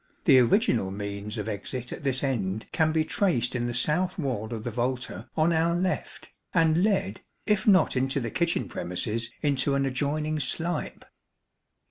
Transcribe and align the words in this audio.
The 0.25 0.39
original 0.39 0.89
means 0.89 1.37
of 1.37 1.47
exit 1.47 1.91
at 1.93 2.03
this 2.03 2.23
end 2.23 2.65
can 2.71 2.91
be 2.91 3.05
traced 3.05 3.55
in 3.55 3.67
the 3.67 3.73
south 3.75 4.17
wall 4.17 4.51
of 4.51 4.63
the 4.63 4.71
volta 4.71 5.29
on 5.37 5.53
our 5.53 5.75
left, 5.75 6.31
and 6.55 6.83
led, 6.83 7.21
if 7.45 7.67
not 7.67 7.95
into 7.95 8.19
the 8.19 8.31
kitchen 8.31 8.67
premises, 8.67 9.29
into 9.43 9.75
an 9.75 9.85
adjoining 9.85 10.39
slype. 10.39 11.03